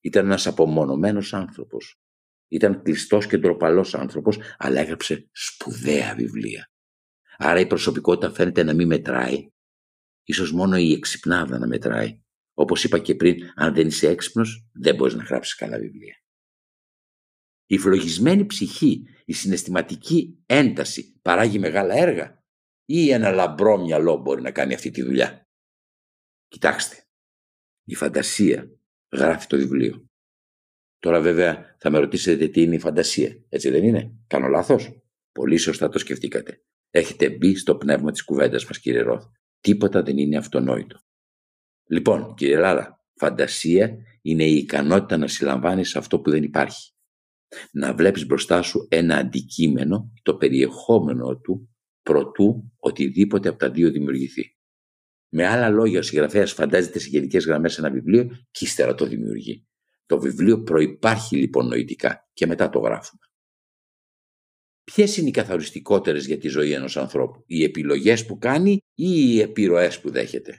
[0.00, 2.00] Ήταν ένας απομονωμένος άνθρωπος.
[2.48, 6.70] Ήταν κλειστός και ντροπαλός άνθρωπος, αλλά έγραψε σπουδαία βιβλία.
[7.36, 9.48] Άρα η προσωπικότητα φαίνεται να μην μετράει.
[10.22, 12.20] Ίσως μόνο η εξυπνάδα να μετράει.
[12.54, 16.14] Όπως είπα και πριν, αν δεν είσαι έξυπνος, δεν μπορείς να γράψεις καλά βιβλία.
[17.66, 22.44] Η φλογισμένη ψυχή, η συναισθηματική ένταση παράγει μεγάλα έργα.
[22.84, 25.45] ή ένα λαμπρό μυαλό μπορεί να κάνει αυτή τη δουλειά;
[26.48, 27.06] Κοιτάξτε,
[27.84, 28.78] η φαντασία
[29.12, 30.06] γράφει το βιβλίο.
[30.98, 33.44] Τώρα βέβαια θα με ρωτήσετε τι είναι η φαντασία.
[33.48, 36.64] Έτσι δεν είναι; Κάνω λάθος; Πολύ σωστά το σκεφτήκατε.
[36.90, 39.24] Έχετε μπει στο πνεύμα της κουβέντας μας κύριε Ρόθ.
[39.60, 40.98] Τίποτα δεν είναι αυτονόητο.
[41.88, 46.92] Λοιπόν κύριε Λάλα, φαντασία είναι η ικανότητα να συλλαμβάνεις αυτό που δεν υπάρχει.
[47.72, 54.55] Να βλέπεις μπροστά σου ένα αντικείμενο, το περιεχόμενο του, προτού οτιδήποτε από τα δύο δημιουργηθεί.
[55.28, 59.66] Με άλλα λόγια, ο συγγραφέας φαντάζεται σε γενικές γραμμές ένα βιβλίο και ύστερα το δημιουργεί.
[60.06, 63.22] Το βιβλίο προπάρχει λοιπόν νοητικά και μετά το γράφουμε.
[64.84, 69.40] Ποιες είναι οι καθοριστικότερες για τη ζωή ενός ανθρώπου, οι επιλογές που κάνει ή οι
[69.40, 70.56] επιρροές που δέχεται;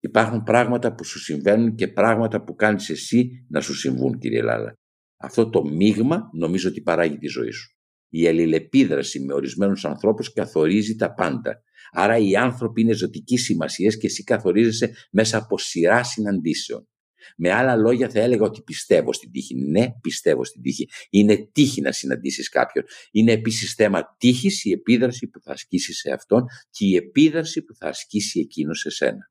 [0.00, 4.74] Υπάρχουν πράγματα που σου συμβαίνουν και πράγματα που κάνεις εσύ να σου συμβούν κύριε Λάλα.
[5.16, 7.76] Αυτό το μείγμα νομίζω ότι παράγει τη ζωή σου.
[8.08, 11.62] Η αλληλεπίδραση με ορισμένους ανθρώπους καθορίζει τα πάντα.
[11.92, 16.88] Άρα οι άνθρωποι είναι ζωτικής σημασίας και εσύ καθορίζεσαι μέσα από σειρά συναντήσεων.
[17.36, 19.54] Με άλλα λόγια θα έλεγα ότι πιστεύω στην τύχη.
[19.54, 20.88] Ναι, πιστεύω στην τύχη.
[21.10, 22.84] Είναι τύχη να συναντήσεις κάποιον.
[23.10, 27.74] Είναι επίσης θέμα τύχης η επίδραση που θα ασκήσεις σε αυτόν και η επίδραση που
[27.74, 29.30] θα ασκήσει εκείνος σε σένα.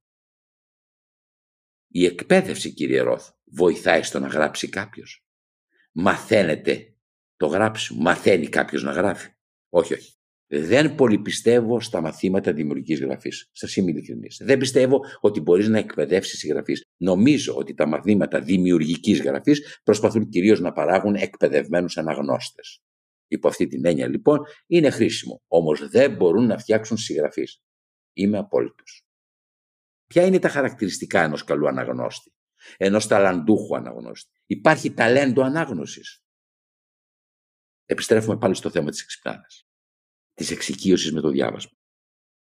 [1.87, 5.23] Η εκπαίδευση, κύριε Ρόθ, βοηθάει στο να γράψει κάποιος.
[5.91, 6.95] Μαθαίνετε
[7.37, 8.01] το γράψιμο.
[8.01, 9.29] Μαθαίνει κάποιος να γράφει.
[9.69, 10.18] Όχι, όχι.
[10.51, 13.49] Δεν πολύ πιστεύω στα μαθήματα δημιουργικής γραφής.
[13.51, 14.27] Σα είμαι ειλικρινή.
[14.39, 16.73] Δεν πιστεύω ότι μπορείς να εκπαιδεύσεις συγγραφή.
[16.97, 22.81] Νομίζω ότι τα μαθήματα δημιουργικής γραφής προσπαθούν κυρίως να παράγουν εκπαιδευμένους αναγνώστες.
[23.27, 25.41] Υπό αυτή την έννοια λοιπόν είναι χρήσιμο.
[25.47, 27.61] Όμως δεν μπορούν να φτιάξουν συγγραφείς.
[28.13, 29.03] Είμαι απόλυτος.
[30.07, 32.33] Ποια είναι τα χαρακτηριστικά ενός καλού αναγνώστη,
[32.77, 36.23] ενός ταλαντούχου αναγνώστη; Υπάρχει ταλέντο ανάγνωσης.
[37.85, 39.68] Επιστρέφουμε πάλι στο θέμα της εξυπνάδας
[40.39, 41.71] της εξοικείωσης με το διάβασμα.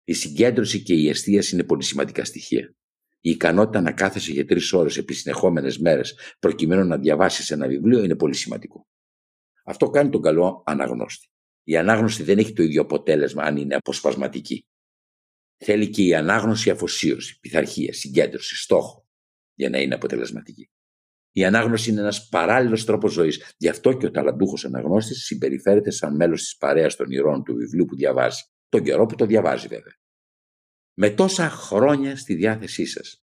[0.05, 2.74] Η συγκέντρωση και η εστίαση είναι πολύ σημαντικά στοιχεία.
[3.20, 8.02] Η ικανότητα να κάθεσαι για τρεις ώρες επί συνεχόμενες μέρες προκειμένου να διαβάσεις ένα βιβλίο
[8.02, 8.87] είναι πολύ σημαντικό.
[9.64, 11.28] Αυτό κάνει τον καλό αναγνώστη.
[11.62, 14.66] Η ανάγνωση δεν έχει το ίδιο αποτέλεσμα αν είναι αποσπασματική.
[15.57, 19.07] Θέλει και η ανάγνωση αφοσίωση, πειθαρχία, συγκέντρωση, στόχο
[19.55, 20.70] για να είναι αποτελεσματική.
[21.33, 23.55] Η ανάγνωση είναι ένας παράλληλος τρόπος ζωής.
[23.57, 27.85] Γι' αυτό και ο ταλαντούχος αναγνώστης συμπεριφέρεται σαν μέλος της παρέας των ηρών του βιβλίου
[27.85, 28.42] που διαβάζει.
[28.68, 29.95] Τον καιρό που το διαβάζει, βέβαια.
[30.95, 33.25] Με τόσα χρόνια στη διάθεσή σας,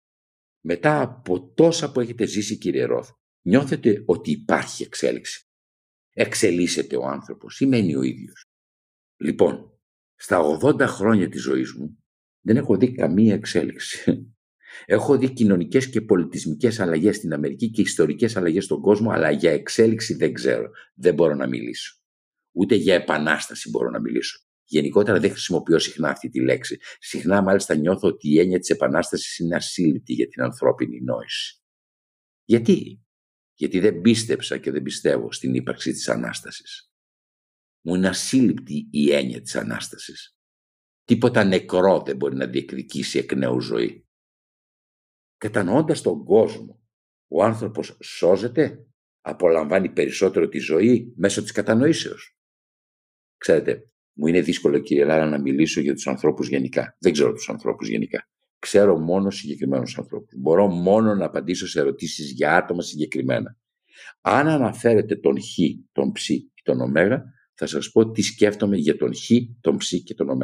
[0.66, 3.10] μετά από τόσα που έχετε ζήσει, κύριε Ρόθ,
[3.42, 5.48] νιώθετε ότι υπάρχει εξέλιξη.
[6.12, 8.46] Εξελίσσεται ο άνθρωπος ή μένει ο ίδιος.
[9.22, 9.80] Λοιπόν,
[10.16, 12.04] στα 80 χρόνια της ζωής μου
[12.42, 14.35] δεν έχω δει καμία εξέλιξη.
[14.86, 19.52] Έχω δει κοινωνικές και πολιτισμικές αλλαγές στην Αμερική και ιστορικές αλλαγές στον κόσμο, αλλά για
[19.52, 20.70] εξέλιξη δεν ξέρω.
[20.94, 22.00] Δεν μπορώ να μιλήσω.
[22.52, 24.40] Ούτε για επανάσταση μπορώ να μιλήσω.
[24.64, 26.80] Γενικότερα δεν χρησιμοποιώ συχνά αυτή τη λέξη.
[27.00, 31.62] Συχνά μάλιστα νιώθω ότι η έννοια της επανάστασης είναι ασύλληπτη για την ανθρώπινη νόηση.
[32.44, 33.02] Γιατί;
[33.54, 36.90] Γιατί δεν πίστεψα και δεν πιστεύω στην ύπαρξη της Ανάστασης.
[37.82, 40.38] Μου είναι ασύλληπτη η έννοια της Ανάστασης.
[41.04, 44.05] Τίποτα νεκρό δεν μπορεί να διεκδικήσει εκ νέου ζωή.
[45.38, 46.80] Κατανοώντας τον κόσμο,
[47.28, 48.86] ο άνθρωπος σώζεται,
[49.22, 52.38] απολαμβάνει περισσότερο τη ζωή μέσω της κατανοήσεως.
[53.38, 56.96] Ξέρετε, μου είναι δύσκολο κύριε Λάρα να μιλήσω για τους ανθρώπους γενικά.
[57.00, 58.30] Δεν ξέρω τους ανθρώπους γενικά.
[58.60, 60.34] Ξέρω μόνο συγκεκριμένους ανθρώπους.
[60.38, 63.58] Μπορώ μόνο να απαντήσω σε ερωτήσεις για άτομα συγκεκριμένα.
[64.22, 65.58] Αν αναφέρετε τον Χ,
[65.92, 66.92] τον Ψ και τον Ω,
[67.54, 69.30] θα σας πω τι σκέφτομαι για τον Χ,
[69.62, 70.38] τον Ψ και τον Ω.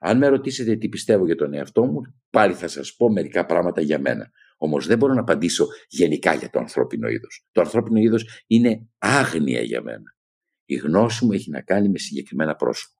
[0.00, 3.80] Αν με ρωτήσετε τι πιστεύω για τον εαυτό μου, πάλι θα σας πω μερικά πράγματα
[3.80, 4.30] για μένα.
[4.56, 7.46] Όμως δεν μπορώ να απαντήσω γενικά για το ανθρώπινο είδος.
[7.52, 10.16] Το ανθρώπινο είδος είναι άγνοια για μένα.
[10.64, 12.94] Η γνώση μου έχει να κάνει με συγκεκριμένα πρόσωπα.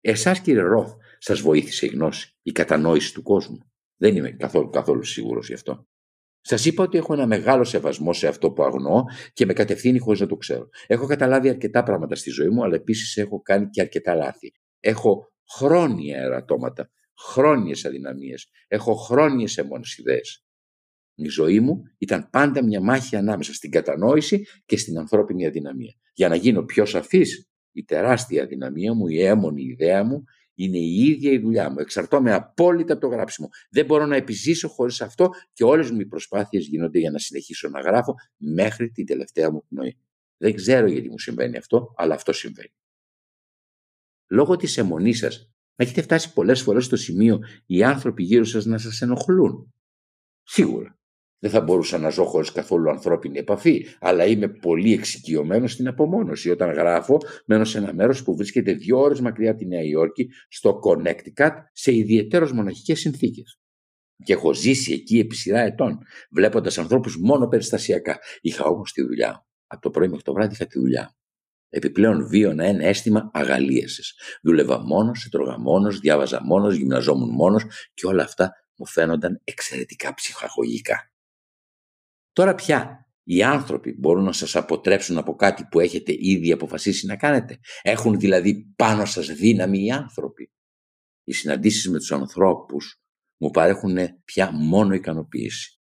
[0.00, 3.58] Εσάς κύριε Ρόθ, σας βοήθησε η γνώση, η κατανόηση του κόσμου.
[3.96, 5.86] Δεν είμαι καθόλου, καθόλου σίγουρος γι' αυτό.
[6.40, 10.20] Σας είπα ότι έχω ένα μεγάλο σεβασμό σε αυτό που αγνοώ και με κατευθύνει χωρίς
[10.20, 10.68] να το ξέρω.
[10.86, 14.52] Έχω καταλάβει αρκετά πράγματα στη ζωή μου, αλλά επίσης έχω κάνει και αρκετά λάθη.
[14.86, 20.44] Έχω χρόνια ερατώματα, χρόνιες αδυναμίες, έχω χρόνιες αιμόνες ιδέες.
[21.14, 25.92] Η ζωή μου ήταν πάντα μια μάχη ανάμεσα στην κατανόηση και στην ανθρώπινη αδυναμία.
[26.12, 30.94] Για να γίνω πιο σαφής, η τεράστια αδυναμία μου, η έμονη ιδέα μου, είναι η
[30.94, 31.78] ίδια η δουλειά μου.
[31.78, 33.48] Εξαρτώμαι απόλυτα από το γράψιμο.
[33.70, 37.68] Δεν μπορώ να επιζήσω χωρίς αυτό και όλες μου οι προσπάθειες γίνονται για να συνεχίσω
[37.68, 39.98] να γράφω μέχρι την τελευταία μου πνοή.
[40.36, 42.72] Δεν ξέρω γιατί μου συμβαίνει αυτό, αλλά αυτό συμβαίνει
[44.30, 48.64] λόγω της αιμονής σας, να έχετε φτάσει πολλές φορές στο σημείο οι άνθρωποι γύρω σας
[48.64, 49.74] να σας ενοχλούν.
[50.42, 50.98] Σίγουρα.
[51.38, 56.50] Δεν θα μπορούσα να ζω χωρίς καθόλου ανθρώπινη επαφή, αλλά είμαι πολύ εξοικειωμένος στην απομόνωση.
[56.50, 60.28] Όταν γράφω, μένω σε ένα μέρος που βρίσκεται δύο ώρες μακριά από τη Νέα Υόρκη,
[60.48, 63.58] στο Connecticut, σε ιδιαίτερω μοναχικές συνθήκες.
[64.24, 65.98] Και έχω ζήσει εκεί επί σειρά ετών,
[66.30, 68.18] βλέποντας ανθρώπους μόνο περιστασιακά.
[68.40, 69.46] Είχα όμως τη δουλειά.
[69.66, 71.16] Από το πρωί μέχρι το βράδυ είχα τη δουλειά.
[71.76, 74.14] Επιπλέον βίωνα ένα αίσθημα αγαλίασης.
[74.42, 81.12] Δούλευα μόνος, έτρωγα μόνο, διάβαζα μόνος, γυμναζόμουν μόνος και όλα αυτά μου φαίνονταν εξαιρετικά ψυχαγωγικά.
[82.32, 87.16] Τώρα πια οι άνθρωποι μπορούν να σας αποτρέψουν από κάτι που έχετε ήδη αποφασίσει να
[87.16, 87.58] κάνετε.
[87.82, 90.52] Έχουν δηλαδή πάνω σας δύναμη οι άνθρωποι.
[91.24, 93.00] Οι συναντήσεις με τους ανθρώπους
[93.36, 95.75] μου παρέχουν πια μόνο ικανοποίηση.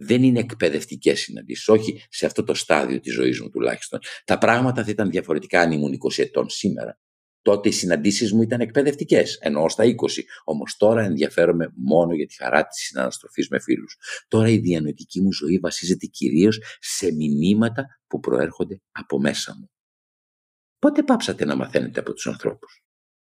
[0.00, 4.00] Δεν είναι εκπαιδευτικές συναντήσεις, όχι σε αυτό το στάδιο της ζωής μου τουλάχιστον.
[4.24, 6.98] Τα πράγματα θα ήταν διαφορετικά αν ήμουν 20 ετών σήμερα.
[7.42, 10.24] Τότε οι συναντήσεις μου ήταν εκπαιδευτικές, ενώ στα 20.
[10.44, 13.96] Όμως τώρα ενδιαφέρομαι μόνο για τη χαρά της συναναστροφής με φίλους.
[14.28, 19.70] Τώρα η διανοητική μου ζωή βασίζεται κυρίως σε μηνύματα που προέρχονται από μέσα μου.
[20.78, 22.82] Πότε πάψατε να μαθαίνετε από τους ανθρώπους;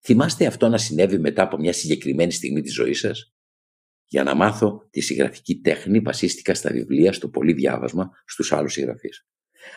[0.06, 3.34] Θυμάστε αυτό να συνέβη μετά από μια συγκεκριμένη στιγμή της ζωής σας;
[4.12, 9.28] Για να μάθω τη συγγραφική τέχνη βασίστηκα στα βιβλία, στο πολύ διάβασμα, στους άλλους συγγραφείς.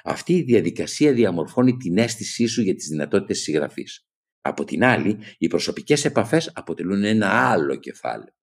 [0.05, 4.07] Αυτή η διαδικασία διαμορφώνει την αίσθησή σου για τις δυνατότητες συγγραφής.
[4.41, 8.35] Από την άλλη, οι προσωπικές επαφές αποτελούν ένα άλλο κεφάλαιο.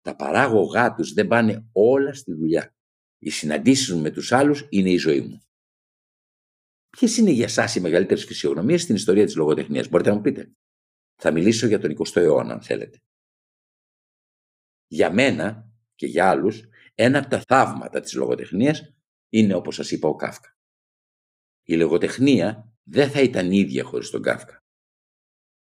[0.00, 2.76] Τα παράγωγά τους δεν πάνε όλα στη δουλειά.
[3.18, 5.40] Οι συναντήσεις μου με τους άλλους είναι η ζωή μου.
[6.90, 10.52] Ποιες είναι για εσάς οι μεγαλύτερες φυσιογνωμίες στην ιστορία της λογοτεχνίας, μπορείτε να μου πείτε.
[11.16, 13.02] Θα μιλήσω για τον 20ο αιώνα, αν θέλετε.
[14.88, 18.94] Για μένα και για άλλους, ένα από τα θαύματα της λογοτεχνίας
[19.28, 20.56] είναι, όπως σας είπα, ο Κάφκα.
[21.62, 24.62] Η λογοτεχνία δεν θα ήταν ίδια χωρίς τον Κάφκα.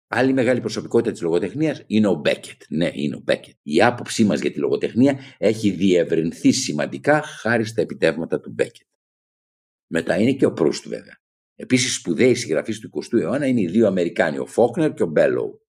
[0.08, 2.62] Άλλη μεγάλη προσωπικότητα της λογοτεχνίας είναι ο Μπέκετ.
[2.68, 3.56] Ναι, είναι ο Μπέκετ.
[3.62, 8.86] Η άποψή μας για τη λογοτεχνία έχει διευρυνθεί σημαντικά χάρη στα επιτεύγματα του Μπέκετ.
[9.86, 11.20] Μετά είναι και ο Προύστ, βέβαια.
[11.54, 15.65] Επίσης, σπουδαίοι συγγραφείς του 20ου αιώνα είναι οι δύο Αμερικάνοι, ο Φόκνερ και ο Μπέλοου.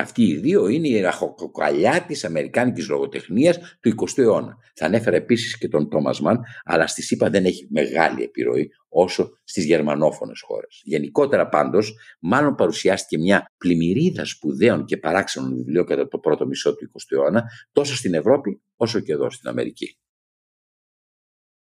[0.00, 4.56] Αυτοί οι δύο είναι η ραχοκοκαλιά της Αμερικάνικης λογοτεχνίας του 20ου αιώνα.
[4.74, 9.38] Θα ανέφερα επίσης και τον Τόμα Μαν, αλλά στη ΣΥΠΑ δεν έχει μεγάλη επιρροή όσο
[9.44, 10.80] στις γερμανόφωνες χώρες.
[10.84, 16.90] Γενικότερα πάντως, μάλλον παρουσιάστηκε μια πλημμυρίδα σπουδαίων και παράξενων βιβλίων κατά το πρώτο μισό του
[16.92, 19.98] 20ου αιώνα, τόσο στην Ευρώπη όσο και εδώ στην Αμερική.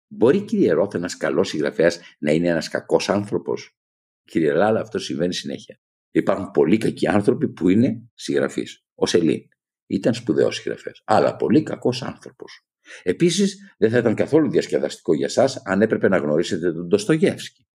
[0.08, 3.76] Μπορεί, κύριε Ρώθ, ένας καλός συγγραφέας να είναι ένας κακός άνθρωπος;
[4.24, 5.80] Κύριε Λάλα, αυτό συμβαίνει συνέχεια.
[6.10, 8.84] Υπάρχουν πολλοί κακοί άνθρωποι που είναι συγγραφείς.
[8.94, 9.48] Ο Σελήν
[9.86, 12.66] ήταν σπουδαίος συγγραφέας, αλλά πολύ κακός άνθρωπος.
[13.02, 17.66] Επίσης, δεν θα ήταν καθόλου διασκεδαστικό για εσά αν έπρεπε να γνωρίσετε τον Ντοστογεύσκη.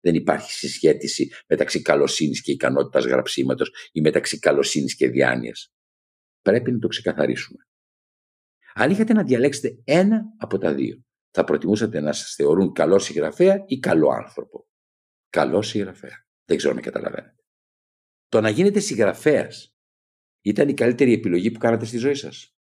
[0.00, 5.72] Δεν υπάρχει συσχέτιση μεταξύ καλοσύνης και ικανότητας γραψίματος ή μεταξύ καλοσύνης και διάνοιας.
[6.42, 7.58] Πρέπει να το ξεκαθαρίσουμε.
[8.74, 13.64] Αν είχατε να διαλέξετε ένα από τα δύο, θα προτιμούσατε να σας θεωρούν καλό συγγραφέα
[13.66, 14.68] ή καλό άνθρωπο.
[15.30, 16.26] Καλό συγγραφέα.
[16.44, 17.43] Δεν ξέρω αν με καταλαβαίνετε.
[18.34, 19.74] Το να γίνετε συγγραφέας
[20.44, 22.54] ήταν η καλύτερη επιλογή που κάνατε στη ζωή σας.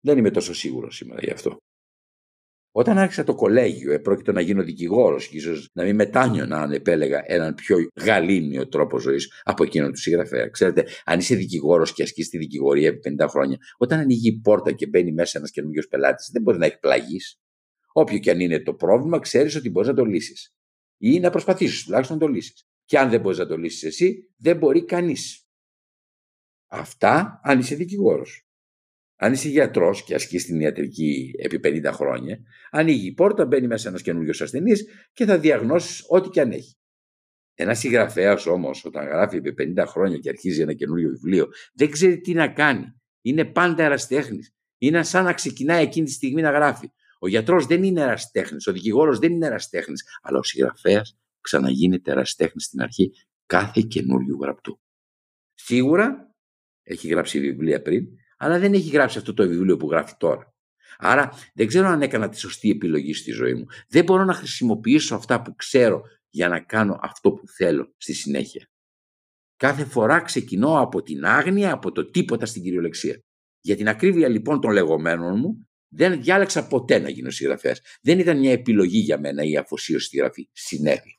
[0.00, 1.56] Δεν είμαι τόσο σίγουρος σήμερα γι' αυτό.
[2.70, 7.22] Όταν άρχισα το κολέγιο, επρόκειτο να γίνω δικηγόρος και ίσως να μην μετάνιωνα αν επέλεγα
[7.26, 10.48] έναν πιο γαλήνιο τρόπο ζωής από εκείνον του συγγραφέα.
[10.48, 14.72] Ξέρετε, αν είσαι δικηγόρος και ασκείς τη δικηγορία επί 50 χρόνια, όταν ανοίγει η πόρτα
[14.72, 17.36] και μπαίνει μέσα ένας καινούριο πελάτης, δεν μπορεί να εκπλαγείς.
[17.92, 20.54] Όποιο και αν είναι το πρόβλημα, ξέρεις ότι μπορείς να το λύσεις.
[20.98, 22.66] Ή να προσπαθήσεις τουλάχιστον να το λύσεις.
[22.86, 25.46] Και αν δεν μπορείς να το λύσεις εσύ, δεν μπορεί κανείς.
[26.66, 28.46] Αυτά αν είσαι δικηγόρος.
[29.16, 32.38] Αν είσαι γιατρός και ασκείς την ιατρική επί 50 χρόνια,
[32.70, 36.76] ανοίγει η πόρτα, μπαίνει μέσα ένας καινούριο ασθενής και θα διαγνώσεις ό,τι και αν έχει.
[37.54, 42.20] Ένας συγγραφέας όμως, όταν γράφει επί 50 χρόνια και αρχίζει ένα καινούριο βιβλίο, δεν ξέρει
[42.20, 42.86] τι να κάνει.
[43.20, 44.54] Είναι πάντα εραστέχνης.
[44.78, 46.90] Είναι σαν να ξεκινάει εκείνη τη στιγμή να γράφει.
[47.18, 52.60] Ο γιατρός δεν είναι εραστέχνης, ο δικηγόρος δεν είναι εραστέχνης, αλλά ο συγγραφέας ξαναγίνεται εραστέχνη
[52.60, 53.12] στην αρχή
[53.46, 54.80] κάθε καινούριου γραπτού.
[55.54, 56.34] Σίγουρα
[56.82, 58.06] έχει γράψει βιβλία πριν,
[58.36, 60.54] αλλά δεν έχει γράψει αυτό το βιβλίο που γράφει τώρα.
[60.98, 63.66] Άρα δεν ξέρω αν έκανα τη σωστή επιλογή στη ζωή μου.
[63.88, 68.68] Δεν μπορώ να χρησιμοποιήσω αυτά που ξέρω για να κάνω αυτό που θέλω στη συνέχεια.
[69.56, 73.22] Κάθε φορά ξεκινώ από την άγνοια, από το τίποτα στην κυριολεξία.
[73.60, 77.80] Για την ακρίβεια λοιπόν των λεγόμενων μου, δεν διάλεξα ποτέ να γίνω συγγραφέας.
[78.02, 80.48] Δεν ήταν μια επιλογή για μένα η αφοσίωση στη γραφή.
[80.52, 81.15] Συνέβη.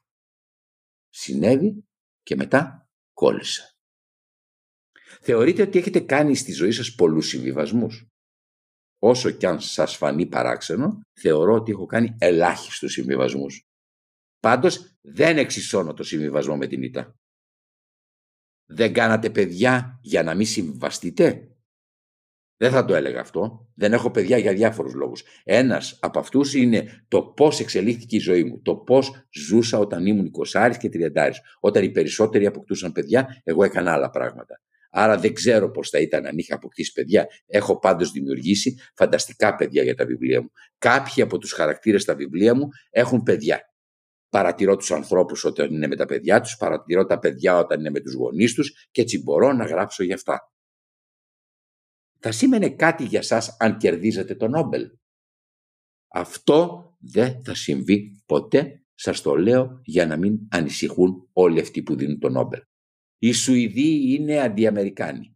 [1.28, 1.88] Συνέβη
[2.24, 3.64] και μετά κόλλησα.
[5.22, 8.08] Θεωρείτε ότι έχετε κάνει στη ζωή σας πολλούς συμβιβασμούς;
[9.00, 13.64] Όσο κι αν σας φανεί παράξενο, θεωρώ ότι έχω κάνει ελάχιστους συμβιβασμούς.
[14.40, 17.16] Πάντως δεν εξισώνω το συμβιβασμό με την ήττα.
[18.66, 21.57] Δεν κάνατε παιδιά για να μην συμβαστείτε;
[22.58, 23.68] Δεν θα το έλεγα αυτό.
[23.76, 25.24] Δεν έχω παιδιά για διάφορους λόγους.
[25.44, 28.62] Ένας από αυτούς είναι το πώς εξελίχθηκε η ζωή μου.
[28.62, 31.32] Το πώς ζούσα όταν ήμουν 20 και 30.
[31.60, 34.62] Όταν οι περισσότεροι αποκτούσαν παιδιά, εγώ έκανα άλλα πράγματα.
[34.90, 37.28] Άρα δεν ξέρω πώς θα ήταν αν είχα αποκτήσει παιδιά.
[37.48, 40.52] Έχω πάντως δημιουργήσει φανταστικά παιδιά για τα βιβλία μου.
[40.78, 43.62] Κάποιοι από τους χαρακτήρες στα βιβλία μου έχουν παιδιά.
[44.30, 48.00] Παρατηρώ τους ανθρώπους όταν είναι με τα παιδιά τους, παρατηρώ τα παιδιά όταν είναι με
[48.00, 50.52] τους γονείς τους και έτσι μπορώ να γράψω για αυτά.
[52.20, 54.92] Θα σήμαινε κάτι για σας αν κερδίζετε το Νόμπελ.
[56.08, 61.96] Αυτό δεν θα συμβεί ποτέ, σας το λέω για να μην ανησυχούν όλοι αυτοί που
[61.96, 62.62] δίνουν το Νόμπελ.
[63.18, 65.36] Οι Σουηδοί είναι αντιαμερικάνοι.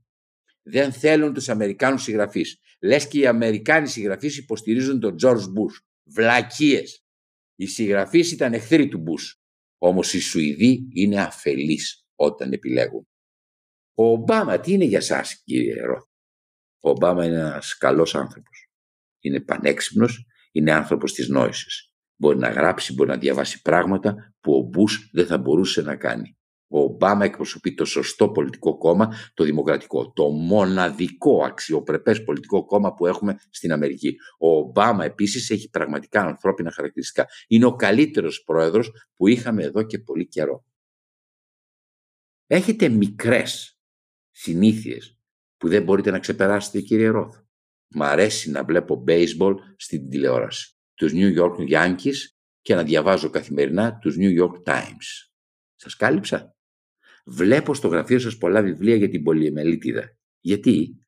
[0.62, 2.60] Δεν θέλουν τους Αμερικάνους συγγραφείς.
[2.82, 5.84] Λες και οι Αμερικάνοι συγγραφείς υποστηρίζουν τον George Bush.
[6.04, 7.06] Βλακίες.
[7.56, 9.40] Οι συγγραφείς ήταν εχθροί του Bush.
[9.78, 13.08] Όμως οι Σουηδοί είναι αφελείς όταν επιλέγουν.
[13.94, 16.04] Ο Ομπάμα τι είναι για σας κύριε Ρόθ;
[16.82, 18.70] Ο Ομπάμα είναι ένας καλός άνθρωπος.
[19.20, 21.94] Είναι πανέξυπνος, είναι άνθρωπος της νόησης.
[22.16, 26.36] Μπορεί να γράψει, μπορεί να διαβάσει πράγματα που ο Μπούς δεν θα μπορούσε να κάνει.
[26.68, 33.06] Ο Ομπάμα εκπροσωπεί το σωστό πολιτικό κόμμα, το δημοκρατικό, το μοναδικό αξιοπρεπές πολιτικό κόμμα που
[33.06, 34.16] έχουμε στην Αμερική.
[34.40, 37.28] Ο Ομπάμα επίσης έχει πραγματικά ανθρώπινα χαρακτηριστικά.
[37.48, 40.66] Είναι ο καλύτερος πρόεδρος που είχαμε εδώ και πολύ καιρό.
[42.48, 43.80] Έχετε μικρές
[44.32, 45.21] συνήθειες
[45.62, 47.38] που δεν μπορείτε να ξεπεράσετε κύριε Ρόθ.
[47.88, 50.76] Μ' αρέσει να βλέπω baseball στην τηλεόραση.
[50.94, 52.16] Τους New York Yankees
[52.62, 55.30] και να διαβάζω καθημερινά τους New York Times.
[55.76, 56.56] Σας κάλυψα.
[57.26, 60.18] Βλέπω στο γραφείο σας πολλά βιβλία για την πολυεμελίτιδα.
[60.40, 61.06] Γιατί;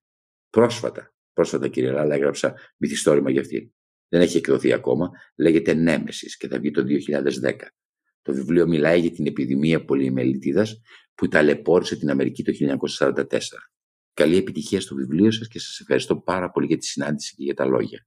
[0.50, 3.74] Πρόσφατα, πρόσφατα κύριε Λάλα, έγραψα μυθιστόρημα για αυτή.
[4.08, 5.10] Δεν έχει εκδοθεί ακόμα.
[5.36, 7.74] Λέγεται Νέμεσης και θα βγει το 2010.
[8.22, 10.82] Το βιβλίο μιλάει για την επιδημία πολυεμελίτιδας
[11.16, 13.73] που ταλαιπώρησε την Αμερική το 1944.
[14.14, 17.54] Καλή επιτυχία στο βιβλίο σας και σας ευχαριστώ πάρα πολύ για τη συνάντηση και για
[17.54, 18.06] τα λόγια.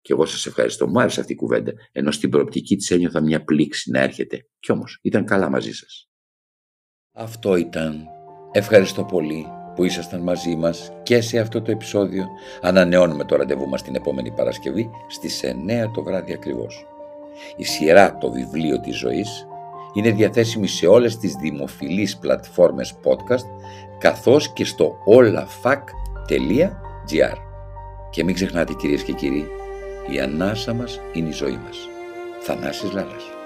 [0.00, 0.88] Και εγώ σας ευχαριστώ.
[0.88, 1.72] Μου άρεσε αυτή η κουβέντα.
[1.92, 4.48] Ενώ στην προοπτική της ένιωθα μια πλήξη να έρχεται.
[4.60, 6.08] Κι όμως ήταν καλά μαζί σας.
[7.12, 8.06] Αυτό ήταν.
[8.52, 12.26] Ευχαριστώ πολύ που ήσασταν μαζί μας και σε αυτό το επεισόδιο.
[12.60, 16.86] Ανανεώνουμε το ραντεβού μας την επόμενη Παρασκευή στις 9 το βράδυ ακριβώς.
[17.56, 19.46] Η σειρά «Το βιβλίο της ζωής»
[19.94, 23.46] είναι διαθέσιμη σε όλες τις δημοφιλείς πλατφόρμες podcast
[23.98, 26.56] καθώς και στο olafac.gr
[28.10, 29.46] Και μην ξεχνάτε κυρίες και κύριοι,
[30.10, 31.78] η ανάσα μας είναι η ζωή μας.
[32.40, 33.37] Θανάσης Λάλας.